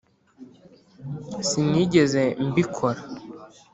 [1.47, 3.01] sinigeze mbikora.